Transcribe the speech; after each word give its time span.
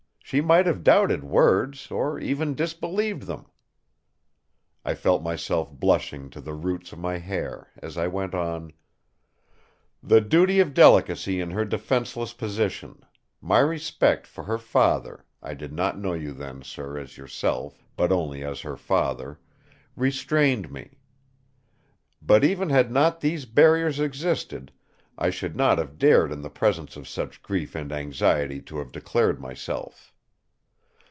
She 0.23 0.39
might 0.39 0.65
have 0.65 0.81
doubted 0.85 1.25
words, 1.25 1.91
or 1.91 2.17
even 2.17 2.55
disbelieved 2.55 3.23
them." 3.23 3.47
I 4.85 4.93
felt 4.95 5.21
myself 5.21 5.69
blushing 5.69 6.29
to 6.29 6.39
the 6.39 6.53
roots 6.53 6.93
of 6.93 6.99
my 6.99 7.17
hair 7.17 7.67
as 7.75 7.97
I 7.97 8.07
went 8.07 8.33
on: 8.33 8.71
"The 10.01 10.21
duty 10.21 10.61
of 10.61 10.73
delicacy 10.73 11.41
in 11.41 11.51
her 11.51 11.65
defenceless 11.65 12.31
position; 12.31 13.03
my 13.41 13.59
respect 13.59 14.25
for 14.25 14.45
her 14.45 14.57
father—I 14.57 15.53
did 15.53 15.73
not 15.73 15.99
know 15.99 16.13
you 16.13 16.31
then, 16.31 16.61
sir, 16.61 16.97
as 16.97 17.17
yourself, 17.17 17.83
but 17.97 18.13
only 18.13 18.41
as 18.41 18.61
her 18.61 18.77
father—restrained 18.77 20.71
me. 20.71 20.99
But 22.21 22.45
even 22.45 22.69
had 22.69 22.89
not 22.89 23.19
these 23.19 23.43
barriers 23.43 23.99
existed, 23.99 24.71
I 25.17 25.29
should 25.29 25.57
not 25.57 25.77
have 25.77 25.97
dared 25.99 26.31
in 26.31 26.39
the 26.41 26.49
presence 26.49 26.95
of 26.95 27.05
such 27.05 27.41
grief 27.43 27.75
and 27.75 27.91
anxiety 27.91 28.61
to 28.61 28.77
have 28.77 28.93
declared 28.93 29.41
myself. 29.41 30.07